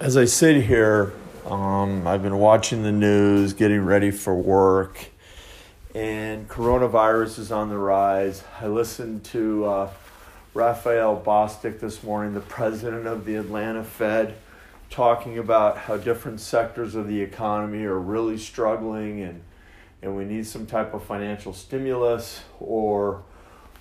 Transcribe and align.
as 0.00 0.16
I 0.16 0.26
sit 0.26 0.64
here, 0.64 1.12
um, 1.46 2.06
I've 2.06 2.22
been 2.22 2.38
watching 2.38 2.82
the 2.82 2.92
news, 2.92 3.54
getting 3.54 3.84
ready 3.84 4.10
for 4.10 4.34
work, 4.34 5.06
and 5.94 6.46
coronavirus 6.48 7.38
is 7.38 7.50
on 7.50 7.70
the 7.70 7.78
rise. 7.78 8.44
I 8.60 8.66
listened 8.66 9.24
to 9.26 9.64
uh, 9.64 9.90
Raphael 10.52 11.22
Bostic 11.24 11.80
this 11.80 12.02
morning, 12.02 12.34
the 12.34 12.40
president 12.40 13.06
of 13.06 13.24
the 13.24 13.36
Atlanta 13.36 13.82
Fed, 13.82 14.34
talking 14.90 15.38
about 15.38 15.78
how 15.78 15.96
different 15.96 16.40
sectors 16.40 16.94
of 16.94 17.08
the 17.08 17.22
economy 17.22 17.84
are 17.84 17.98
really 17.98 18.36
struggling 18.36 19.22
and, 19.22 19.42
and 20.02 20.14
we 20.14 20.24
need 20.24 20.46
some 20.46 20.66
type 20.66 20.92
of 20.92 21.02
financial 21.04 21.52
stimulus 21.54 22.42
or 22.60 23.22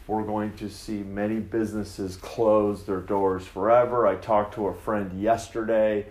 we're 0.08 0.24
going 0.24 0.54
to 0.58 0.70
see 0.70 1.04
many 1.04 1.40
businesses 1.40 2.18
close 2.18 2.84
their 2.84 3.00
doors 3.00 3.46
forever. 3.46 4.06
I 4.08 4.16
talked 4.16 4.54
to 4.56 4.68
a 4.68 4.74
friend 4.74 5.20
yesterday 5.20 6.06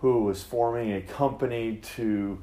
who 0.00 0.22
was 0.22 0.42
forming 0.42 0.92
a 0.92 1.00
company 1.02 1.76
to 1.96 2.38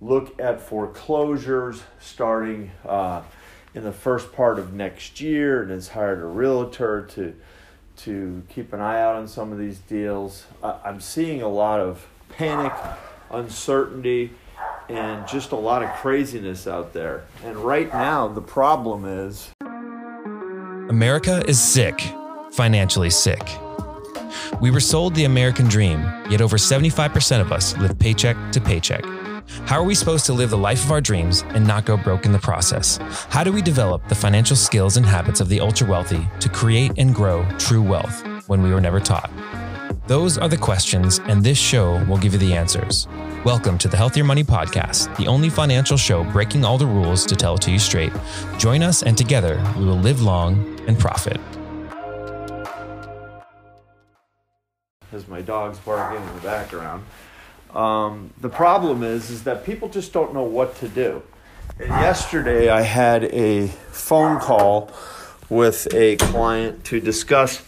look 0.00 0.40
at 0.40 0.60
foreclosures 0.60 1.82
starting 2.00 2.70
uh, 2.86 3.22
in 3.74 3.84
the 3.84 3.92
first 3.92 4.32
part 4.32 4.58
of 4.58 4.72
next 4.72 5.20
year 5.20 5.62
and 5.62 5.70
has 5.70 5.88
hired 5.88 6.20
a 6.20 6.26
realtor 6.26 7.06
to 7.06 7.34
to 7.96 8.42
keep 8.48 8.72
an 8.72 8.80
eye 8.80 8.98
out 8.98 9.14
on 9.16 9.28
some 9.28 9.52
of 9.52 9.58
these 9.58 9.78
deals. 9.80 10.46
I'm 10.62 11.00
seeing 11.00 11.42
a 11.42 11.48
lot 11.48 11.80
of 11.80 12.06
panic, 12.30 12.72
uncertainty, 13.30 14.32
and 14.88 15.28
just 15.28 15.52
a 15.52 15.56
lot 15.56 15.82
of 15.82 15.90
craziness 15.96 16.66
out 16.66 16.94
there. 16.94 17.24
And 17.44 17.58
right 17.58 17.92
now, 17.92 18.26
the 18.26 18.40
problem 18.40 19.04
is 19.04 19.50
America 20.90 21.40
is 21.46 21.62
sick, 21.62 22.02
financially 22.50 23.10
sick. 23.10 23.48
We 24.60 24.72
were 24.72 24.80
sold 24.80 25.14
the 25.14 25.24
American 25.24 25.68
dream, 25.68 26.00
yet 26.28 26.40
over 26.40 26.56
75% 26.56 27.40
of 27.40 27.52
us 27.52 27.76
live 27.76 27.96
paycheck 27.96 28.36
to 28.50 28.60
paycheck. 28.60 29.04
How 29.66 29.78
are 29.78 29.84
we 29.84 29.94
supposed 29.94 30.26
to 30.26 30.32
live 30.32 30.50
the 30.50 30.58
life 30.58 30.84
of 30.84 30.90
our 30.90 31.00
dreams 31.00 31.44
and 31.50 31.64
not 31.64 31.84
go 31.84 31.96
broke 31.96 32.26
in 32.26 32.32
the 32.32 32.40
process? 32.40 32.98
How 33.28 33.44
do 33.44 33.52
we 33.52 33.62
develop 33.62 34.08
the 34.08 34.16
financial 34.16 34.56
skills 34.56 34.96
and 34.96 35.06
habits 35.06 35.40
of 35.40 35.48
the 35.48 35.60
ultra 35.60 35.86
wealthy 35.86 36.26
to 36.40 36.48
create 36.48 36.90
and 36.98 37.14
grow 37.14 37.46
true 37.56 37.82
wealth 37.82 38.24
when 38.48 38.60
we 38.60 38.74
were 38.74 38.80
never 38.80 38.98
taught? 38.98 39.30
Those 40.06 40.38
are 40.38 40.48
the 40.48 40.56
questions, 40.56 41.18
and 41.26 41.42
this 41.42 41.58
show 41.58 42.04
will 42.04 42.16
give 42.16 42.32
you 42.32 42.38
the 42.38 42.54
answers. 42.54 43.08
Welcome 43.44 43.76
to 43.78 43.88
the 43.88 43.96
Healthier 43.96 44.22
Money 44.22 44.44
Podcast, 44.44 45.16
the 45.16 45.26
only 45.26 45.50
financial 45.50 45.96
show 45.96 46.22
breaking 46.32 46.64
all 46.64 46.78
the 46.78 46.86
rules 46.86 47.26
to 47.26 47.34
tell 47.34 47.56
it 47.56 47.62
to 47.62 47.72
you 47.72 47.78
straight. 47.80 48.12
Join 48.56 48.82
us, 48.82 49.02
and 49.02 49.18
together 49.18 49.60
we 49.76 49.84
will 49.84 49.96
live 49.96 50.22
long 50.22 50.78
and 50.86 50.96
profit. 50.96 51.40
As 55.12 55.26
my 55.26 55.42
dog's 55.42 55.78
barking 55.78 56.22
in 56.22 56.34
the 56.34 56.40
background, 56.40 57.04
um, 57.74 58.32
the 58.40 58.48
problem 58.48 59.02
is 59.02 59.28
is 59.28 59.42
that 59.42 59.64
people 59.64 59.88
just 59.88 60.12
don't 60.12 60.32
know 60.32 60.44
what 60.44 60.76
to 60.76 60.88
do. 60.88 61.20
And 61.80 61.88
yesterday, 61.88 62.68
I 62.68 62.82
had 62.82 63.24
a 63.24 63.66
phone 63.90 64.38
call 64.38 64.92
with 65.48 65.92
a 65.92 66.14
client 66.16 66.84
to 66.84 67.00
discuss 67.00 67.60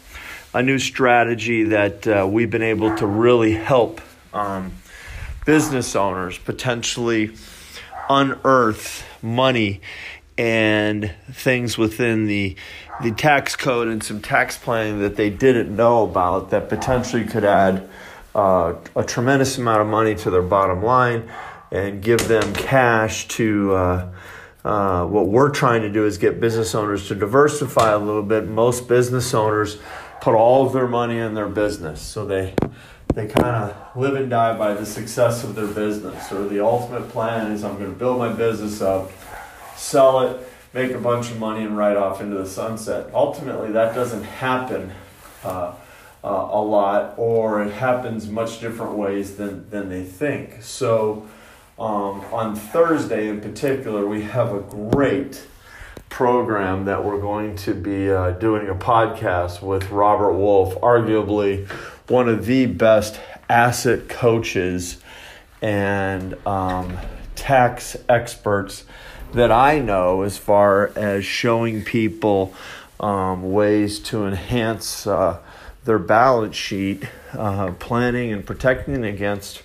a 0.55 0.62
new 0.62 0.78
strategy 0.78 1.64
that 1.64 2.06
uh, 2.06 2.27
we've 2.31 2.50
been 2.50 2.62
able 2.62 2.95
to 2.97 3.06
really 3.06 3.53
help 3.53 4.00
um, 4.34 4.72
business 5.47 5.97
owners 5.97 6.39
potentially 6.39 7.31
unearth 8.09 9.05
money 9.22 9.81
and 10.36 11.14
things 11.31 11.77
within 11.78 12.27
the 12.27 12.56
the 13.03 13.11
tax 13.12 13.56
code 13.56 13.89
and 13.89 14.03
some 14.03 14.20
tax 14.20 14.56
planning 14.56 15.00
that 15.00 15.17
they 15.17 15.31
didn't 15.31 15.75
know 15.75 16.05
about 16.05 16.50
that 16.50 16.69
potentially 16.69 17.25
could 17.25 17.44
add 17.44 17.89
uh, 18.34 18.75
a 18.94 19.03
tremendous 19.03 19.59
amount 19.59 19.81
of 19.81 19.87
money 19.87 20.14
to 20.14 20.31
their 20.31 20.42
bottom 20.42 20.83
line 20.83 21.28
and 21.70 22.03
give 22.03 22.28
them 22.28 22.53
cash 22.55 23.27
to 23.28 23.75
uh, 23.75 24.12
uh, 24.64 25.05
what 25.06 25.27
we're 25.27 25.50
trying 25.50 25.83
to 25.83 25.91
do 25.91 26.06
is 26.06 26.19
get 26.19 26.38
business 26.38 26.75
owners 26.75 27.09
to 27.09 27.15
diversify 27.15 27.91
a 27.91 27.99
little 27.99 28.22
bit. 28.22 28.47
Most 28.47 28.87
business 28.88 29.34
owners 29.34 29.78
put 30.22 30.37
all 30.37 30.65
of 30.65 30.72
their 30.72 30.87
money 30.87 31.19
in 31.19 31.34
their 31.34 31.49
business, 31.49 32.00
so 32.00 32.25
they 32.25 32.55
they 33.12 33.27
kind 33.27 33.56
of 33.56 33.97
live 33.97 34.15
and 34.15 34.31
die 34.31 34.56
by 34.56 34.72
the 34.72 34.87
success 34.87 35.43
of 35.43 35.56
their 35.56 35.66
business. 35.66 36.31
Or 36.31 36.47
the 36.47 36.65
ultimate 36.65 37.09
plan 37.10 37.50
is 37.50 37.65
I'm 37.65 37.77
going 37.77 37.93
to 37.93 37.99
build 37.99 38.19
my 38.19 38.32
business 38.32 38.81
up, 38.81 39.11
sell 39.77 40.21
it, 40.21 40.49
make 40.72 40.93
a 40.93 40.99
bunch 40.99 41.32
of 41.32 41.41
money, 41.41 41.65
and 41.65 41.77
ride 41.77 41.97
off 41.97 42.21
into 42.21 42.37
the 42.37 42.47
sunset. 42.47 43.11
Ultimately, 43.12 43.72
that 43.72 43.97
doesn't 43.97 44.22
happen 44.22 44.93
uh, 45.43 45.75
uh, 46.22 46.28
a 46.53 46.62
lot, 46.62 47.15
or 47.19 47.65
it 47.65 47.72
happens 47.72 48.28
much 48.28 48.61
different 48.61 48.93
ways 48.93 49.37
than, 49.37 49.69
than 49.71 49.88
they 49.88 50.05
think. 50.05 50.62
So, 50.62 51.28
um, 51.81 52.21
on 52.32 52.55
Thursday 52.55 53.28
in 53.28 53.41
particular, 53.41 54.06
we 54.06 54.22
have 54.22 54.55
a 54.55 54.61
great 54.61 55.47
program 56.12 56.84
that 56.84 57.03
we're 57.03 57.19
going 57.19 57.56
to 57.56 57.73
be 57.73 58.12
uh, 58.12 58.33
doing 58.33 58.69
a 58.69 58.75
podcast 58.75 59.62
with 59.62 59.91
Robert 59.91 60.34
Wolf, 60.34 60.75
arguably 60.83 61.67
one 62.06 62.28
of 62.28 62.45
the 62.45 62.67
best 62.67 63.19
asset 63.49 64.11
coaches 64.11 64.99
and 65.62 66.34
um, 66.47 66.99
tax 67.34 67.97
experts 68.11 68.84
that 69.33 69.50
I 69.50 69.78
know 69.78 70.21
as 70.21 70.37
far 70.37 70.93
as 70.97 71.25
showing 71.25 71.83
people 71.83 72.53
um, 73.00 73.50
ways 73.50 73.99
to 74.00 74.27
enhance 74.27 75.06
uh, 75.06 75.39
their 75.87 75.99
balance 75.99 76.55
sheet, 76.55 77.05
uh, 77.33 77.73
planning 77.79 78.34
and 78.34 78.44
protecting 78.44 79.03
against 79.03 79.62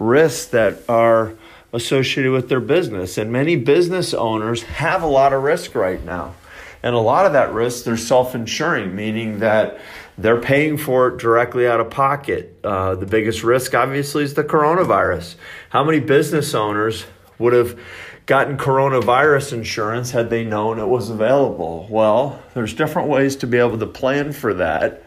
risks 0.00 0.46
that 0.46 0.82
are 0.88 1.34
associated 1.72 2.32
with 2.32 2.48
their 2.48 2.60
business. 2.60 3.18
And 3.18 3.30
many 3.30 3.56
business 3.56 4.14
owners 4.14 4.62
have 4.64 5.02
a 5.02 5.06
lot 5.06 5.32
of 5.32 5.42
risk 5.42 5.74
right 5.74 6.02
now. 6.04 6.34
And 6.82 6.94
a 6.94 7.00
lot 7.00 7.26
of 7.26 7.32
that 7.32 7.52
risk 7.52 7.84
they're 7.84 7.96
self 7.96 8.34
insuring, 8.34 8.94
meaning 8.94 9.40
that 9.40 9.78
they're 10.16 10.40
paying 10.40 10.76
for 10.78 11.08
it 11.08 11.18
directly 11.18 11.66
out 11.66 11.80
of 11.80 11.90
pocket. 11.90 12.58
Uh, 12.62 12.94
the 12.94 13.06
biggest 13.06 13.42
risk, 13.42 13.74
obviously, 13.74 14.24
is 14.24 14.34
the 14.34 14.44
coronavirus. 14.44 15.34
How 15.70 15.84
many 15.84 16.00
business 16.00 16.54
owners 16.54 17.04
would 17.38 17.52
have 17.52 17.78
gotten 18.26 18.56
coronavirus 18.58 19.54
insurance 19.54 20.10
had 20.10 20.30
they 20.30 20.44
known 20.44 20.78
it 20.78 20.86
was 20.86 21.10
available? 21.10 21.86
Well, 21.90 22.42
there's 22.54 22.74
different 22.74 23.08
ways 23.08 23.36
to 23.36 23.46
be 23.46 23.58
able 23.58 23.78
to 23.78 23.86
plan 23.86 24.32
for 24.32 24.54
that 24.54 25.04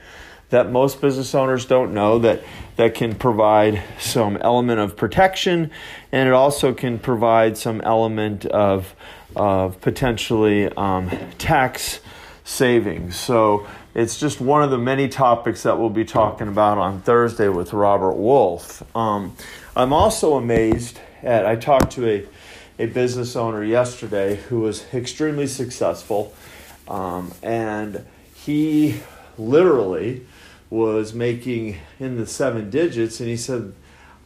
that 0.52 0.70
most 0.70 1.02
business 1.02 1.34
owners 1.34 1.66
don't 1.66 1.94
know 1.94 2.20
that 2.20 2.44
that 2.82 2.96
can 2.96 3.14
provide 3.14 3.80
some 4.00 4.38
element 4.38 4.80
of 4.80 4.98
protection 4.98 5.70
and 6.12 6.28
it 6.28 6.34
also 6.34 6.74
can 6.74 6.98
provide 6.98 7.56
some 7.56 7.80
element 7.82 8.44
of 8.48 8.96
of 9.36 9.80
potentially 9.82 10.68
um, 10.76 11.12
tax 11.38 12.00
savings 12.44 13.16
so 13.16 13.68
it's 13.94 14.20
just 14.20 14.42
one 14.42 14.64
of 14.64 14.72
the 14.72 14.80
many 14.80 15.08
topics 15.08 15.62
that 15.62 15.78
we'll 15.78 15.92
be 15.92 16.06
talking 16.06 16.48
about 16.48 16.80
on 16.80 17.02
Thursday 17.02 17.50
with 17.50 17.72
Robert 17.74 18.14
Wolf. 18.14 18.84
Um, 18.96 19.36
I'm 19.76 19.92
also 19.92 20.36
amazed 20.36 20.98
at, 21.22 21.46
I 21.46 21.58
talked 21.58 21.92
to 21.94 22.10
a, 22.10 22.26
a 22.80 22.86
business 22.86 23.36
owner 23.36 23.66
yesterday 23.66 24.38
who 24.48 24.62
was 24.62 24.86
extremely 24.94 25.46
successful, 25.46 26.34
um, 26.88 27.34
and 27.44 28.06
he 28.34 29.02
literally 29.38 30.26
was 30.72 31.14
making 31.14 31.78
in 32.00 32.18
the 32.18 32.26
seven 32.26 32.72
digits, 32.72 33.20
and 33.20 33.30
he 33.30 33.38
said, 33.38 33.74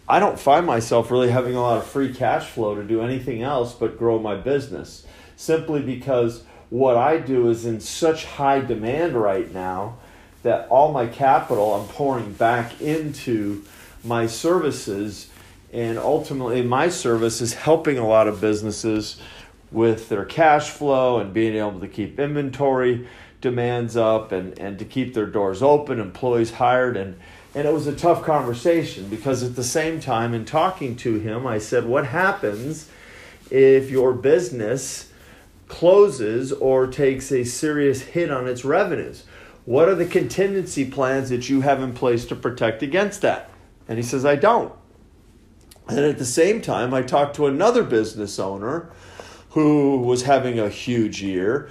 I 0.07 0.19
don't 0.19 0.39
find 0.39 0.65
myself 0.65 1.11
really 1.11 1.31
having 1.31 1.55
a 1.55 1.61
lot 1.61 1.79
of 1.79 1.85
free 1.85 2.13
cash 2.13 2.45
flow 2.45 2.75
to 2.75 2.83
do 2.83 3.01
anything 3.01 3.41
else 3.41 3.73
but 3.73 3.97
grow 3.97 4.19
my 4.19 4.35
business 4.35 5.05
simply 5.35 5.81
because 5.81 6.43
what 6.69 6.95
I 6.95 7.17
do 7.17 7.49
is 7.49 7.65
in 7.65 7.79
such 7.79 8.25
high 8.25 8.61
demand 8.61 9.15
right 9.15 9.51
now 9.51 9.97
that 10.43 10.67
all 10.69 10.91
my 10.91 11.07
capital 11.07 11.73
I'm 11.73 11.87
pouring 11.87 12.33
back 12.33 12.79
into 12.79 13.63
my 14.03 14.27
services. 14.27 15.29
And 15.73 15.97
ultimately, 15.97 16.61
my 16.61 16.89
service 16.89 17.41
is 17.41 17.55
helping 17.55 17.97
a 17.97 18.07
lot 18.07 18.27
of 18.27 18.39
businesses 18.39 19.19
with 19.71 20.07
their 20.07 20.23
cash 20.23 20.69
flow 20.69 21.19
and 21.19 21.33
being 21.33 21.55
able 21.55 21.79
to 21.79 21.87
keep 21.87 22.19
inventory 22.19 23.07
demands 23.45 23.95
up 23.95 24.31
and, 24.31 24.57
and 24.57 24.79
to 24.79 24.83
keep 24.83 25.13
their 25.13 25.27
doors 25.27 25.61
open, 25.61 25.99
employees 25.99 26.53
hired. 26.53 26.97
And, 26.97 27.15
and 27.53 27.67
it 27.67 27.71
was 27.71 27.85
a 27.85 27.95
tough 27.95 28.23
conversation 28.23 29.07
because 29.07 29.43
at 29.43 29.55
the 29.55 29.63
same 29.63 29.99
time, 29.99 30.33
in 30.33 30.45
talking 30.45 30.95
to 30.97 31.19
him, 31.19 31.45
I 31.45 31.59
said, 31.59 31.85
What 31.85 32.07
happens 32.07 32.89
if 33.51 33.91
your 33.91 34.13
business 34.13 35.11
closes 35.67 36.51
or 36.51 36.87
takes 36.87 37.31
a 37.31 37.43
serious 37.43 38.01
hit 38.01 38.31
on 38.31 38.47
its 38.47 38.65
revenues? 38.65 39.25
What 39.65 39.89
are 39.89 39.95
the 39.95 40.07
contingency 40.07 40.89
plans 40.89 41.29
that 41.29 41.47
you 41.47 41.61
have 41.61 41.83
in 41.83 41.93
place 41.93 42.25
to 42.25 42.35
protect 42.35 42.81
against 42.81 43.21
that? 43.21 43.51
And 43.87 43.99
he 43.99 44.03
says, 44.03 44.25
I 44.25 44.37
don't. 44.37 44.73
And 45.87 45.99
at 45.99 46.17
the 46.17 46.25
same 46.25 46.61
time, 46.61 46.95
I 46.95 47.03
talked 47.03 47.35
to 47.35 47.45
another 47.45 47.83
business 47.83 48.39
owner 48.39 48.89
who 49.51 49.99
was 49.99 50.23
having 50.23 50.59
a 50.59 50.67
huge 50.67 51.21
year 51.21 51.69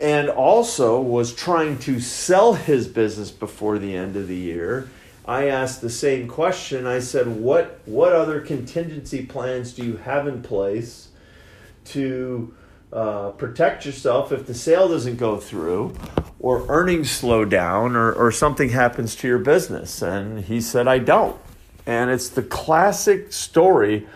and 0.00 0.28
also 0.28 1.00
was 1.00 1.34
trying 1.34 1.78
to 1.78 2.00
sell 2.00 2.54
his 2.54 2.88
business 2.88 3.30
before 3.30 3.78
the 3.78 3.94
end 3.94 4.16
of 4.16 4.28
the 4.28 4.36
year 4.36 4.88
I 5.30 5.48
asked 5.48 5.80
the 5.80 5.90
same 5.90 6.26
question. 6.26 6.88
I 6.88 6.98
said, 6.98 7.28
"What 7.28 7.80
what 7.84 8.12
other 8.12 8.40
contingency 8.40 9.24
plans 9.24 9.72
do 9.72 9.84
you 9.84 9.96
have 9.98 10.26
in 10.26 10.42
place 10.42 11.08
to 11.86 12.52
uh, 12.92 13.30
protect 13.30 13.86
yourself 13.86 14.32
if 14.32 14.46
the 14.46 14.54
sale 14.54 14.88
doesn't 14.88 15.18
go 15.18 15.36
through, 15.36 15.94
or 16.40 16.64
earnings 16.68 17.12
slow 17.12 17.44
down, 17.44 17.94
or 17.94 18.12
or 18.12 18.32
something 18.32 18.70
happens 18.70 19.14
to 19.16 19.28
your 19.28 19.38
business?" 19.38 20.02
And 20.02 20.44
he 20.46 20.60
said, 20.60 20.88
"I 20.88 20.98
don't." 20.98 21.36
And 21.86 22.10
it's 22.10 22.28
the 22.28 22.42
classic 22.42 23.32
story 23.32 24.08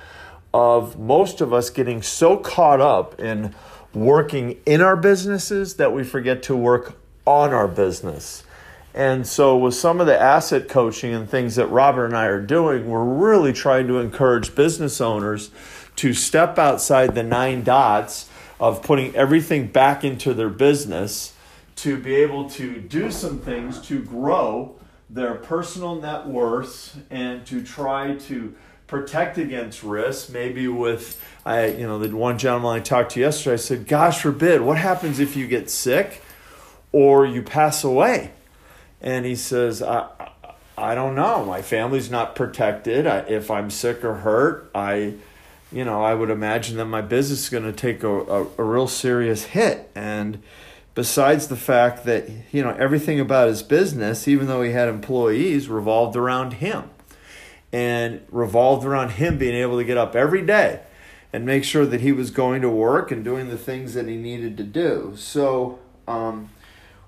of 0.52 0.98
most 0.98 1.40
of 1.40 1.52
us 1.52 1.70
getting 1.70 2.02
so 2.02 2.36
caught 2.36 2.80
up 2.80 3.20
in 3.20 3.54
working 3.94 4.58
in 4.66 4.80
our 4.80 4.96
businesses 4.96 5.76
that 5.76 5.92
we 5.92 6.04
forget 6.04 6.42
to 6.44 6.56
work 6.56 6.98
on 7.26 7.52
our 7.52 7.68
business. 7.68 8.44
And 8.92 9.26
so, 9.26 9.56
with 9.56 9.74
some 9.74 10.00
of 10.00 10.06
the 10.06 10.20
asset 10.20 10.68
coaching 10.68 11.12
and 11.12 11.28
things 11.28 11.56
that 11.56 11.66
Robert 11.66 12.06
and 12.06 12.16
I 12.16 12.26
are 12.26 12.40
doing, 12.40 12.88
we're 12.88 13.04
really 13.04 13.52
trying 13.52 13.88
to 13.88 13.98
encourage 13.98 14.54
business 14.54 15.00
owners 15.00 15.50
to 15.96 16.12
step 16.12 16.58
outside 16.58 17.14
the 17.14 17.22
nine 17.22 17.64
dots 17.64 18.28
of 18.60 18.82
putting 18.82 19.14
everything 19.16 19.66
back 19.66 20.04
into 20.04 20.32
their 20.32 20.48
business 20.48 21.34
to 21.76 21.96
be 21.96 22.14
able 22.14 22.48
to 22.50 22.80
do 22.80 23.10
some 23.10 23.40
things 23.40 23.80
to 23.80 24.00
grow 24.02 24.76
their 25.10 25.34
personal 25.34 25.96
net 25.96 26.26
worth 26.26 26.96
and 27.10 27.44
to 27.46 27.62
try 27.62 28.14
to 28.14 28.54
protect 28.86 29.38
against 29.38 29.82
risk 29.82 30.30
maybe 30.30 30.68
with 30.68 31.22
i 31.46 31.66
you 31.66 31.86
know 31.86 31.98
the 31.98 32.14
one 32.14 32.38
gentleman 32.38 32.76
i 32.76 32.80
talked 32.80 33.12
to 33.12 33.20
yesterday 33.20 33.54
i 33.54 33.56
said 33.56 33.86
gosh 33.86 34.20
forbid 34.20 34.60
what 34.60 34.76
happens 34.76 35.18
if 35.18 35.36
you 35.36 35.46
get 35.46 35.70
sick 35.70 36.22
or 36.92 37.26
you 37.26 37.42
pass 37.42 37.82
away 37.82 38.30
and 39.04 39.26
he 39.26 39.36
says, 39.36 39.82
I, 39.82 40.08
I 40.78 40.94
don't 40.94 41.14
know. 41.14 41.44
My 41.44 41.60
family's 41.60 42.10
not 42.10 42.34
protected. 42.34 43.06
I, 43.06 43.18
if 43.18 43.50
I'm 43.50 43.68
sick 43.68 44.02
or 44.02 44.14
hurt, 44.14 44.70
I, 44.74 45.14
you 45.70 45.84
know, 45.84 46.02
I 46.02 46.14
would 46.14 46.30
imagine 46.30 46.78
that 46.78 46.86
my 46.86 47.02
business 47.02 47.44
is 47.44 47.48
going 47.50 47.64
to 47.64 47.72
take 47.72 48.02
a, 48.02 48.08
a, 48.08 48.46
a 48.56 48.62
real 48.62 48.88
serious 48.88 49.44
hit. 49.44 49.90
And 49.94 50.42
besides 50.94 51.48
the 51.48 51.56
fact 51.56 52.04
that, 52.06 52.30
you 52.50 52.62
know, 52.62 52.70
everything 52.70 53.20
about 53.20 53.48
his 53.48 53.62
business, 53.62 54.26
even 54.26 54.46
though 54.46 54.62
he 54.62 54.72
had 54.72 54.88
employees, 54.88 55.68
revolved 55.68 56.16
around 56.16 56.54
him 56.54 56.88
and 57.74 58.20
revolved 58.30 58.86
around 58.86 59.10
him 59.10 59.36
being 59.36 59.56
able 59.56 59.76
to 59.76 59.82
get 59.82 59.96
up 59.96 60.14
every 60.14 60.42
day 60.42 60.78
and 61.32 61.44
make 61.44 61.64
sure 61.64 61.84
that 61.84 62.00
he 62.00 62.12
was 62.12 62.30
going 62.30 62.62
to 62.62 62.70
work 62.70 63.10
and 63.10 63.24
doing 63.24 63.48
the 63.48 63.58
things 63.58 63.94
that 63.94 64.06
he 64.06 64.14
needed 64.14 64.56
to 64.56 64.62
do. 64.62 65.12
So, 65.16 65.80
um, 66.06 66.50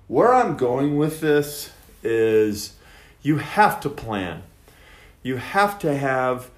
where 0.09 0.35
I'm 0.35 0.57
going 0.57 0.97
with 0.97 1.21
this 1.21 1.71
is 2.03 2.75
you 3.23 3.37
have 3.37 3.79
to 3.83 3.89
plan. 3.89 4.43
You 5.23 5.37
have 5.37 5.79
to 5.81 5.97
have 5.97 6.51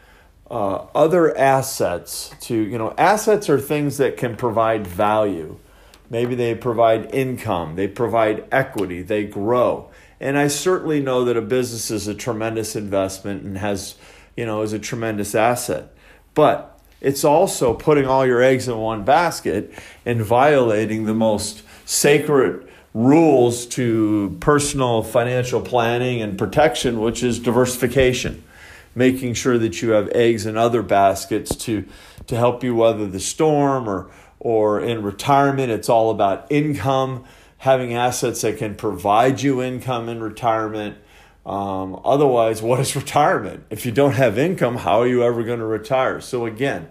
uh, 0.50 0.86
other 0.94 1.36
assets 1.36 2.30
to, 2.40 2.54
you 2.54 2.78
know, 2.78 2.94
assets 2.96 3.50
are 3.50 3.60
things 3.60 3.98
that 3.98 4.16
can 4.16 4.36
provide 4.36 4.86
value. 4.86 5.58
Maybe 6.08 6.34
they 6.34 6.54
provide 6.54 7.14
income, 7.14 7.76
they 7.76 7.88
provide 7.88 8.46
equity, 8.50 9.02
they 9.02 9.24
grow. 9.24 9.90
And 10.20 10.36
I 10.36 10.48
certainly 10.48 11.00
know 11.00 11.24
that 11.24 11.36
a 11.36 11.42
business 11.42 11.90
is 11.90 12.08
a 12.08 12.14
tremendous 12.14 12.74
investment 12.74 13.42
and 13.42 13.58
has, 13.58 13.94
you 14.36 14.46
know, 14.46 14.62
is 14.62 14.72
a 14.72 14.78
tremendous 14.78 15.34
asset. 15.34 15.92
But 16.34 16.80
it's 17.00 17.24
also 17.24 17.74
putting 17.74 18.06
all 18.06 18.26
your 18.26 18.42
eggs 18.42 18.66
in 18.66 18.76
one 18.76 19.04
basket 19.04 19.72
and 20.04 20.22
violating 20.22 21.04
the 21.04 21.14
most 21.14 21.62
sacred 21.84 22.68
rules 22.94 23.66
to 23.66 24.36
personal 24.40 25.02
financial 25.02 25.60
planning 25.60 26.20
and 26.20 26.36
protection, 26.36 27.00
which 27.00 27.22
is 27.22 27.38
diversification, 27.38 28.42
making 28.94 29.34
sure 29.34 29.58
that 29.58 29.80
you 29.80 29.90
have 29.90 30.08
eggs 30.08 30.46
in 30.46 30.56
other 30.56 30.82
baskets 30.82 31.54
to, 31.54 31.86
to 32.26 32.36
help 32.36 32.64
you 32.64 32.74
weather 32.74 33.06
the 33.06 33.20
storm 33.20 33.88
or, 33.88 34.10
or 34.40 34.80
in 34.80 35.02
retirement, 35.02 35.70
it's 35.70 35.88
all 35.88 36.10
about 36.10 36.50
income, 36.50 37.24
having 37.58 37.94
assets 37.94 38.42
that 38.42 38.56
can 38.56 38.74
provide 38.74 39.42
you 39.42 39.62
income 39.62 40.08
in 40.08 40.22
retirement. 40.22 40.96
Um, 41.44 42.00
otherwise, 42.04 42.62
what 42.62 42.80
is 42.80 42.94
retirement? 42.96 43.64
If 43.70 43.84
you 43.84 43.92
don't 43.92 44.14
have 44.14 44.38
income, 44.38 44.76
how 44.76 45.00
are 45.00 45.06
you 45.06 45.22
ever 45.22 45.42
going 45.42 45.58
to 45.58 45.66
retire? 45.66 46.20
So, 46.20 46.46
again, 46.46 46.88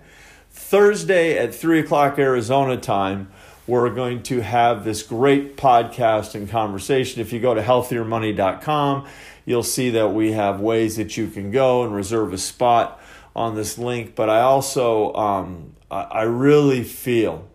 Thursday 0.50 1.38
at 1.38 1.54
3 1.54 1.80
o'clock 1.80 2.20
Arizona 2.20 2.78
time, 2.78 3.30
we're 3.66 3.90
going 3.90 4.24
to 4.24 4.42
have 4.42 4.86
this 4.86 5.04
great 5.04 5.58
podcast 5.58 6.36
and 6.36 6.50
conversation. 6.50 7.22
If 7.22 7.34
you 7.34 7.40
go 7.40 7.54
to 7.54 7.62
healthiermoney.com, 7.62 9.08
you'll 9.46 9.64
see 9.64 9.90
that 9.92 10.10
we 10.10 10.32
have 10.32 10.62
ways 10.62 10.96
that 10.96 11.18
you 11.18 11.28
can 11.28 11.52
go 11.52 11.84
and 11.84 11.94
reserve 11.94 12.34
a 12.34 12.38
spot 12.38 13.00
on 13.36 13.56
this 13.56 13.78
link. 13.78 14.16
But 14.16 14.30
I 14.30 14.40
also, 14.40 15.14
um, 15.14 15.76
I 15.92 16.24
really 16.24 16.84
feel 16.84 17.48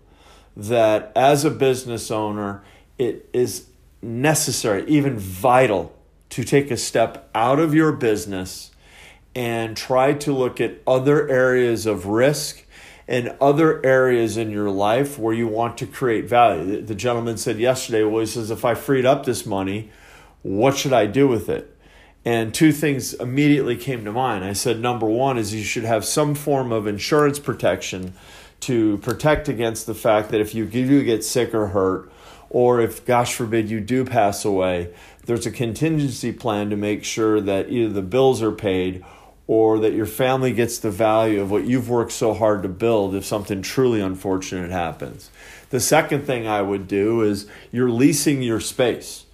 that 0.56 1.12
as 1.16 1.44
a 1.44 1.50
business 1.50 2.10
owner, 2.10 2.62
it 3.02 3.28
is 3.32 3.66
necessary, 4.00 4.84
even 4.86 5.18
vital, 5.18 5.94
to 6.30 6.44
take 6.44 6.70
a 6.70 6.76
step 6.76 7.30
out 7.34 7.58
of 7.58 7.74
your 7.74 7.92
business 7.92 8.70
and 9.34 9.76
try 9.76 10.12
to 10.12 10.32
look 10.32 10.60
at 10.60 10.78
other 10.86 11.28
areas 11.28 11.86
of 11.86 12.06
risk 12.06 12.64
and 13.08 13.34
other 13.40 13.84
areas 13.84 14.36
in 14.36 14.50
your 14.50 14.70
life 14.70 15.18
where 15.18 15.34
you 15.34 15.46
want 15.46 15.76
to 15.78 15.86
create 15.86 16.26
value. 16.26 16.80
The, 16.80 16.94
gentleman 16.94 17.36
said 17.36 17.58
yesterday, 17.58 18.04
well, 18.04 18.20
he 18.20 18.26
says, 18.26 18.50
if 18.50 18.64
I 18.64 18.74
freed 18.74 19.04
up 19.04 19.26
this 19.26 19.44
money, 19.44 19.90
what 20.42 20.76
should 20.76 20.92
I 20.92 21.06
do 21.06 21.26
with 21.26 21.48
it? 21.48 21.76
And 22.24 22.54
two 22.54 22.70
things 22.70 23.14
immediately 23.14 23.76
came 23.76 24.04
to 24.04 24.12
mind. 24.12 24.44
I 24.44 24.52
said, 24.52 24.78
number 24.78 25.06
one 25.06 25.38
is 25.38 25.52
you 25.52 25.64
should 25.64 25.84
have 25.84 26.04
some 26.04 26.34
form 26.34 26.70
of 26.70 26.86
insurance 26.86 27.40
protection 27.40 28.14
to 28.60 28.98
protect 28.98 29.48
against 29.48 29.86
the 29.86 29.94
fact 29.94 30.28
that 30.30 30.40
if 30.40 30.54
you 30.54 30.64
do 30.64 31.02
get 31.02 31.24
sick 31.24 31.52
or 31.52 31.68
hurt, 31.68 32.12
or 32.52 32.82
if, 32.82 33.06
gosh 33.06 33.34
forbid, 33.34 33.70
you 33.70 33.80
do 33.80 34.04
pass 34.04 34.44
away, 34.44 34.92
there's 35.24 35.46
a 35.46 35.50
contingency 35.50 36.32
plan 36.32 36.68
to 36.68 36.76
make 36.76 37.02
sure 37.02 37.40
that 37.40 37.70
either 37.70 37.90
the 37.90 38.02
bills 38.02 38.42
are 38.42 38.52
paid 38.52 39.02
or 39.46 39.78
that 39.78 39.94
your 39.94 40.06
family 40.06 40.52
gets 40.52 40.78
the 40.78 40.90
value 40.90 41.40
of 41.40 41.50
what 41.50 41.64
you've 41.64 41.88
worked 41.88 42.12
so 42.12 42.34
hard 42.34 42.62
to 42.62 42.68
build 42.68 43.14
if 43.14 43.24
something 43.24 43.62
truly 43.62 44.02
unfortunate 44.02 44.70
happens. 44.70 45.30
The 45.70 45.80
second 45.80 46.26
thing 46.26 46.46
I 46.46 46.60
would 46.60 46.86
do 46.86 47.22
is 47.22 47.48
you're 47.70 47.90
leasing 47.90 48.42
your 48.42 48.60
space. 48.60 49.24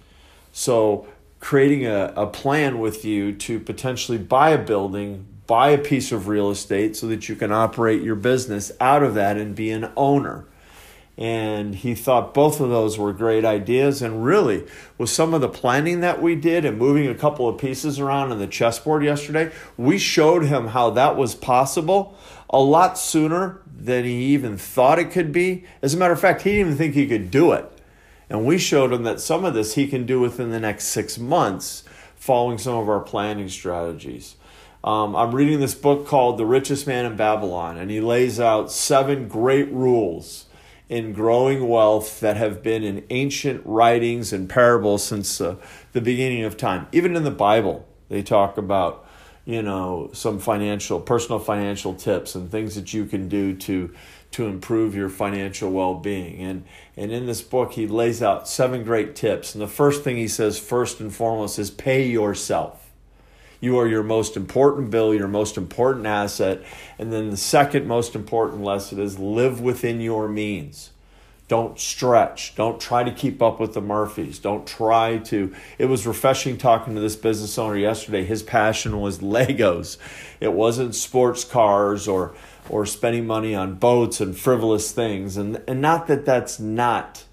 So, 0.53 1.05
creating 1.41 1.85
a, 1.85 2.13
a 2.15 2.27
plan 2.27 2.79
with 2.79 3.03
you 3.03 3.33
to 3.33 3.59
potentially 3.59 4.17
buy 4.17 4.51
a 4.51 4.57
building, 4.57 5.25
buy 5.45 5.71
a 5.71 5.77
piece 5.77 6.13
of 6.13 6.29
real 6.29 6.49
estate 6.49 6.95
so 6.95 7.07
that 7.07 7.27
you 7.27 7.35
can 7.35 7.51
operate 7.51 8.01
your 8.01 8.15
business 8.15 8.71
out 8.79 9.03
of 9.03 9.13
that 9.15 9.35
and 9.35 9.55
be 9.55 9.71
an 9.71 9.91
owner 9.97 10.45
and 11.19 11.75
he 11.75 11.93
thought 11.93 12.33
both 12.33 12.61
of 12.61 12.69
those 12.69 12.97
were 12.97 13.11
great 13.11 13.43
ideas. 13.43 14.01
And 14.01 14.23
really 14.23 14.65
with 14.97 15.09
some 15.09 15.33
of 15.33 15.41
the 15.41 15.49
planning 15.49 15.99
that 15.99 16.21
we 16.21 16.33
did 16.33 16.63
and 16.63 16.79
moving 16.79 17.07
a 17.07 17.13
couple 17.13 17.47
of 17.47 17.59
pieces 17.59 17.99
around 17.99 18.31
on 18.31 18.39
the 18.39 18.47
chessboard 18.47 19.03
yesterday 19.03 19.51
we 19.77 19.97
showed 19.97 20.45
him 20.45 20.67
how 20.67 20.89
that 20.91 21.17
was 21.17 21.35
possible 21.35 22.17
a 22.49 22.59
lot 22.59 22.97
sooner 22.97 23.61
than 23.77 24.05
he 24.05 24.27
even 24.27 24.57
thought 24.57 24.97
it 24.97 25.11
could 25.11 25.31
be. 25.31 25.65
As 25.81 25.93
a 25.93 25.97
matter 25.97 26.13
of 26.13 26.21
fact 26.21 26.43
he 26.43 26.51
didn't 26.51 26.67
even 26.67 26.77
think 26.77 26.93
he 26.95 27.05
could 27.05 27.29
do 27.29 27.51
it. 27.51 27.69
And 28.29 28.45
we 28.45 28.57
showed 28.57 28.93
him 28.93 29.03
that 29.03 29.19
some 29.19 29.43
of 29.43 29.53
this 29.53 29.75
he 29.75 29.87
can 29.87 30.05
do 30.05 30.21
within 30.21 30.51
the 30.51 30.59
next 30.59 30.85
six 30.85 31.17
months 31.17 31.83
following 32.15 32.57
some 32.57 32.75
of 32.75 32.87
our 32.87 32.99
planning 32.99 33.49
strategies. 33.49 34.35
Um, 34.83 35.15
I'm 35.15 35.35
reading 35.35 35.59
this 35.59 35.75
book 35.75 36.07
called 36.07 36.37
The 36.37 36.45
Richest 36.45 36.87
Man 36.87 37.05
in 37.05 37.17
Babylon, 37.17 37.77
and 37.77 37.91
he 37.91 37.99
lays 37.99 38.39
out 38.39 38.71
seven 38.71 39.27
great 39.27 39.69
rules 39.71 40.45
in 40.89 41.13
growing 41.13 41.69
wealth 41.69 42.19
that 42.19 42.35
have 42.35 42.63
been 42.63 42.83
in 42.83 43.05
ancient 43.11 43.61
writings 43.63 44.33
and 44.33 44.49
parables 44.49 45.03
since 45.03 45.39
uh, 45.39 45.55
the 45.93 46.01
beginning 46.01 46.43
of 46.43 46.57
time. 46.57 46.87
Even 46.91 47.15
in 47.15 47.23
the 47.23 47.31
Bible, 47.31 47.87
they 48.09 48.23
talk 48.23 48.57
about 48.57 49.05
you 49.45 49.61
know 49.61 50.09
some 50.13 50.39
financial 50.39 50.99
personal 50.99 51.39
financial 51.39 51.93
tips 51.93 52.35
and 52.35 52.51
things 52.51 52.75
that 52.75 52.93
you 52.93 53.05
can 53.05 53.29
do 53.29 53.55
to 53.55 53.93
to 54.31 54.45
improve 54.45 54.95
your 54.95 55.09
financial 55.09 55.71
well-being. 55.71 56.41
And 56.41 56.65
and 56.97 57.11
in 57.11 57.25
this 57.25 57.41
book 57.41 57.73
he 57.73 57.87
lays 57.87 58.21
out 58.21 58.47
seven 58.47 58.83
great 58.83 59.15
tips. 59.15 59.53
And 59.55 59.61
the 59.61 59.67
first 59.67 60.03
thing 60.03 60.17
he 60.17 60.27
says 60.27 60.59
first 60.59 60.99
and 60.99 61.13
foremost 61.13 61.57
is 61.57 61.71
pay 61.71 62.07
yourself 62.07 62.88
you 63.59 63.77
are 63.77 63.87
your 63.87 64.03
most 64.03 64.37
important 64.37 64.89
bill, 64.89 65.13
your 65.13 65.27
most 65.27 65.57
important 65.57 66.05
asset. 66.05 66.61
And 66.97 67.11
then 67.11 67.29
the 67.29 67.37
second 67.37 67.87
most 67.87 68.15
important 68.15 68.63
lesson 68.63 68.99
is 68.99 69.19
live 69.19 69.59
within 69.59 69.99
your 69.99 70.27
means. 70.27 70.91
Don't 71.49 71.79
stretch. 71.79 72.53
Don't 72.55 72.79
try 72.79 73.03
to 73.03 73.11
keep 73.11 73.41
up 73.41 73.59
with 73.59 73.73
the 73.73 73.81
Murphys. 73.81 74.37
Don't 74.37 74.67
try 74.67 75.17
to. 75.17 75.53
It 75.79 75.85
was 75.85 76.05
refreshing 76.05 76.57
talking 76.57 76.93
to 76.93 77.01
this 77.01 77.15
business 77.15 77.57
owner 77.57 77.75
yesterday. 77.75 78.23
His 78.23 78.43
passion 78.43 79.01
was 79.01 79.17
Legos. 79.19 79.97
It 80.39 80.53
wasn't 80.53 80.93
sports 80.93 81.43
cars 81.43 82.07
or 82.07 82.35
or 82.69 82.85
spending 82.85 83.25
money 83.25 83.55
on 83.55 83.75
boats 83.75 84.21
and 84.21 84.37
frivolous 84.37 84.91
things. 84.91 85.37
And 85.37 85.61
and 85.67 85.81
not 85.81 86.05
that 86.05 86.23
that's 86.23 86.59
not 86.59 87.23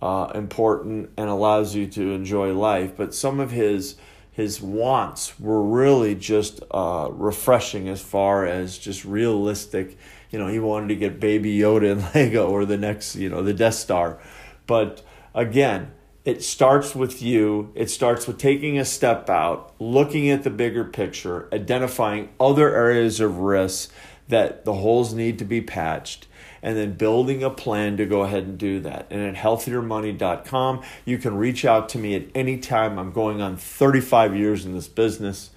uh, 0.00 0.32
important 0.34 1.10
and 1.18 1.28
allows 1.28 1.74
you 1.74 1.86
to 1.88 2.12
enjoy 2.12 2.54
life, 2.54 2.96
but 2.96 3.14
some 3.14 3.38
of 3.38 3.50
his 3.50 3.96
his 4.32 4.62
wants 4.62 5.38
were 5.38 5.62
really 5.62 6.14
just 6.14 6.62
uh, 6.70 7.08
refreshing 7.10 7.88
as 7.88 8.00
far 8.00 8.46
as 8.46 8.78
just 8.78 9.04
realistic. 9.04 9.98
You 10.30 10.38
know, 10.38 10.48
he 10.48 10.58
wanted 10.58 10.88
to 10.88 10.96
get 10.96 11.20
Baby 11.20 11.58
Yoda 11.58 11.92
and 11.92 12.02
Lego 12.14 12.48
or 12.48 12.64
the 12.64 12.78
next, 12.78 13.14
you 13.14 13.28
know, 13.28 13.42
the 13.42 13.52
Death 13.52 13.74
Star. 13.74 14.18
But 14.66 15.02
again, 15.34 15.92
it 16.24 16.42
starts 16.42 16.94
with 16.94 17.20
you. 17.20 17.72
It 17.74 17.90
starts 17.90 18.26
with 18.26 18.38
taking 18.38 18.78
a 18.78 18.84
step 18.84 19.28
out, 19.28 19.74
looking 19.80 20.30
at 20.30 20.44
the 20.44 20.50
bigger 20.50 20.84
picture, 20.84 21.48
identifying 21.52 22.28
other 22.38 22.74
areas 22.74 23.18
of 23.18 23.38
risk 23.38 23.92
that 24.28 24.64
the 24.64 24.74
holes 24.74 25.12
need 25.12 25.38
to 25.40 25.44
be 25.44 25.60
patched, 25.60 26.28
and 26.62 26.76
then 26.76 26.92
building 26.94 27.42
a 27.42 27.50
plan 27.50 27.96
to 27.96 28.06
go 28.06 28.22
ahead 28.22 28.44
and 28.44 28.56
do 28.56 28.78
that. 28.80 29.08
And 29.10 29.20
at 29.20 29.42
healthiermoney.com, 29.42 30.82
you 31.04 31.18
can 31.18 31.36
reach 31.36 31.64
out 31.64 31.88
to 31.90 31.98
me 31.98 32.14
at 32.14 32.26
any 32.34 32.56
time. 32.58 32.98
I'm 32.98 33.12
going 33.12 33.42
on 33.42 33.56
35 33.56 34.36
years 34.36 34.64
in 34.64 34.74
this 34.74 34.88
business, 34.88 35.50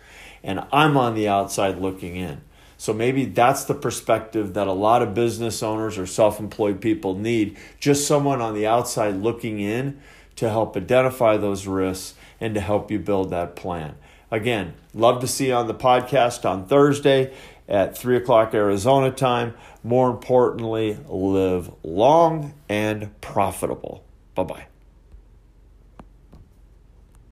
and 0.43 0.65
I'm 0.71 0.97
on 0.97 1.13
the 1.13 1.27
outside 1.27 1.77
looking 1.77 2.15
in. 2.15 2.41
So 2.77 2.91
maybe 2.91 3.25
that's 3.25 3.65
the 3.65 3.75
perspective 3.75 4.55
that 4.55 4.67
a 4.67 4.73
lot 4.73 5.01
of 5.01 5.13
business 5.13 5.61
owners 5.63 5.97
or 5.97 6.07
self 6.07 6.39
employed 6.39 6.81
people 6.81 7.15
need 7.15 7.57
just 7.79 8.07
someone 8.07 8.41
on 8.41 8.55
the 8.55 8.67
outside 8.67 9.15
looking 9.15 9.59
in 9.59 10.01
to 10.35 10.49
help 10.49 10.75
identify 10.75 11.37
those 11.37 11.67
risks 11.67 12.15
and 12.39 12.53
to 12.55 12.61
help 12.61 12.91
you 12.91 12.99
build 12.99 13.29
that 13.29 13.55
plan. 13.55 13.95
Again, 14.31 14.73
love 14.93 15.21
to 15.21 15.27
see 15.27 15.47
you 15.47 15.53
on 15.53 15.67
the 15.67 15.73
podcast 15.73 16.49
on 16.49 16.65
Thursday 16.65 17.33
at 17.67 17.97
3 17.97 18.17
o'clock 18.17 18.53
Arizona 18.53 19.11
time. 19.11 19.53
More 19.83 20.09
importantly, 20.09 20.97
live 21.07 21.71
long 21.83 22.53
and 22.67 23.19
profitable. 23.21 24.03
Bye 24.33 24.43
bye. 24.43 24.74